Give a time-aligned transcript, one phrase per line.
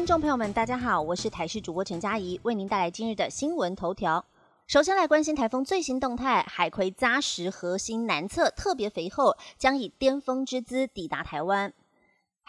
[0.00, 4.24] 听众朋友们，大家好，我是台视主播陈佳怡，为您带来今日的新闻头条。
[4.66, 11.74] 首先来关心台风最新动态，海葵扎实核心南侧特别肥厚，将以巅峰之姿抵达台湾。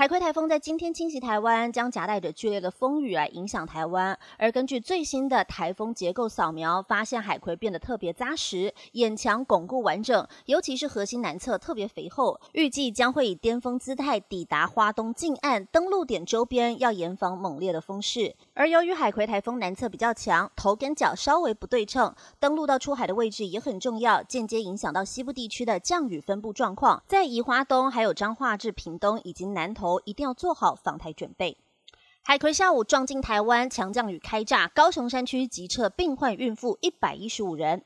[0.00, 4.18] 海葵台风在今天侵袭台湾，将夹带着剧烈的风雨来影响台湾。
[4.38, 12.40] 而根据最新的台风结构扫描，发现海葵变得特别扎实，眼墙巩固完整，尤其是核心南侧特别肥厚。
[12.52, 18.34] 预计将会以巅峰姿态抵达花东近岸登陆点周边，要严防猛烈的风势。
[18.54, 27.02] 而由于海葵台风南侧比较强，头跟脚稍微不对称，登陆到出海的位置也很重要，间接影响到西部地区的降雨分布状况。
[27.06, 29.89] 在宜花东、还有彰化至屏东以及南投。
[30.04, 31.56] 一定要做好防台准备。
[32.22, 37.82] 海葵下午撞进台湾，强降雨开炸，高雄山区急撤病患孕妇一百一十五人。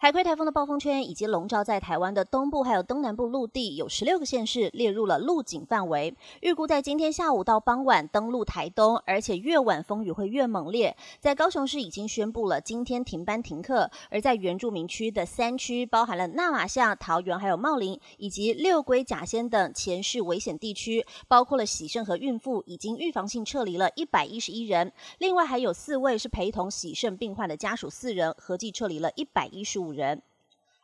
[0.00, 6.14] 海葵台风的暴风圈已经笼罩在台湾的东部还有东南部陆地，有十六个县市列入了陆警范围。
[6.40, 10.96] 预估在今天下午到傍晚登陆台东，而且越晚风雨会越猛烈。
[11.18, 24.92] 在高雄市已经宣布了今天停班停课，而在原住民区的三区，包含了纳瓦夏、桃园还有茂林，以及六龟、甲仙等前市危险地区，包括了喜盛和孕妇，已经预防性撤离了一百一十一人。
[25.18, 29.87] 另外还有四位是陪同喜盛病患的家属四人，合计撤离了一百一十五。
[29.92, 30.22] 人，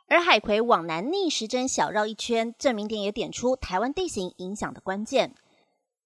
[0.09, 5.35] 而海葵往南逆时针小绕一圈，证明点也点出台湾地形影响的关键。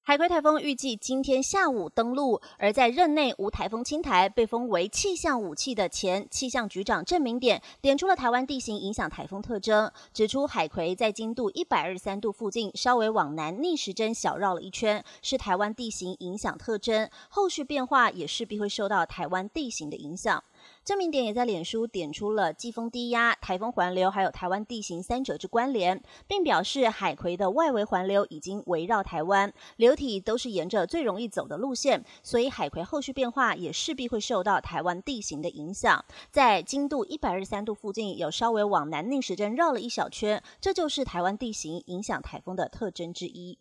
[0.03, 20.43] 海葵台风预计今天下午登陆，而在任内无台风侵台，被封为气象武器的前气象局长郑明点点出了台湾地形影响台风特征，指出海葵在经度一百二十三度附近稍微往南逆时针小绕了一圈，是台湾地形影响特征，后续变化也势必会受到台湾地形的影响。
[20.85, 36.05] 郑明典也在脸书点出了季风低压、台风环流还有台湾地形三者之关联，并表示海葵的外围环流已经围绕台湾，流体都是沿着最容易走的路线，所以海葵后续变化也势必会受到台湾地形的影响。
[36.31, 43.59] 在经度一百二十三度附近有稍微往南逆时针绕了一小圈，这就是台湾地形影响台风的特征之一。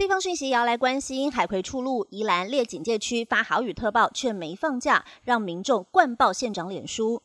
[0.00, 7.22] 地方讯息摇来关心，海葵出路，宜兰列警戒区发豪雨特报，却没放假，让民众灌爆县长脸书。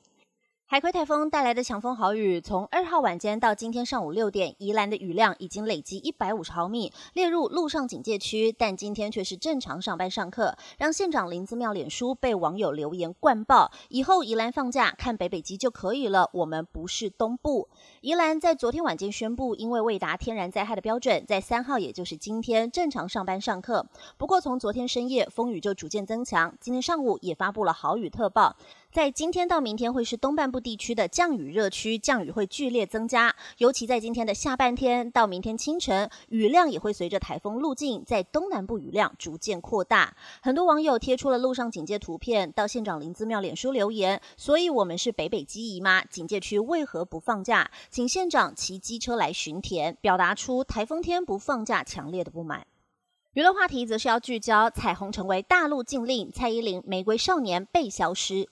[0.68, 8.52] 海葵台风带来的强风豪雨，从二号晚间到今天上午六点，宜兰的雨量已经累积一百五十毫米，列入陆上警戒区。
[8.52, 13.72] 但今天却是正常上班上课，让县长林子妙脸书被网友留言灌爆。
[13.90, 17.70] 以后宜兰放假看北北极就可以了，我们不是东部。
[18.02, 23.86] 宜兰在昨天晚间宣布，因为未达天然灾害的标准，在三号也就是今天正常上班上课。
[24.18, 28.56] 不过从昨天深夜风雨就逐渐增强，今天上午也发布了豪雨特报。
[28.96, 40.16] 在今天到明天会是东半部地区的降雨热区，降雨会剧烈增加，尤其在今天的下半天到明天清晨，雨量也会随着台风路径在东南部雨量逐渐扩大。
[40.42, 46.06] 很多网友贴出了路上警戒图片，到县长林子庙脸书留言，所以我们是北北基姨妈？
[46.06, 47.70] 警戒区为何不放假？
[47.90, 52.66] 请县长骑机车来巡田，表达出台风天不放假强烈的不满。
[53.34, 58.48] 娱乐话题则是要聚焦彩虹成为大陆禁令，蔡依林玫瑰少年被消失。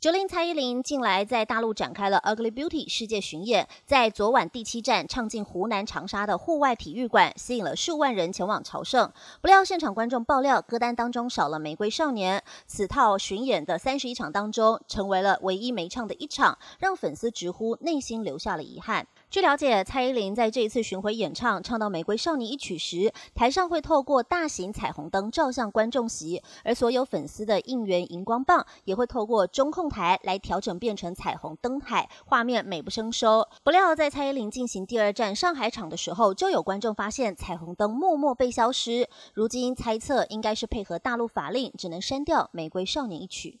[0.00, 9.12] 九零蔡依林近来在大陆展开了 Ugly Beauty 世界巡演，在昨晚第七站唱进湖南长沙的户外体育馆，吸引了数万人前往朝圣。
[9.42, 19.06] 不料现场观众爆料，歌单当中少了《玫瑰少年》，此套巡演的三十一场当中，成为了唯一没唱的一场，让粉丝直呼内心留下了遗憾。
[19.30, 33.46] 据了解，蔡依林在这一次巡回演唱唱到《玫瑰少年》一曲时，台上会透过大型彩虹灯照向观众席，而所有粉丝的应援荧光棒也会透过中控台来调整变成彩虹灯海，画面美不胜收。
[33.62, 39.08] 不料在蔡依林进行第二站上海场的时候，就有观众发现彩虹灯默默被消失。
[39.32, 43.60] 如今猜测应该是配合大陆法令，只能删掉《玫瑰少年》一曲。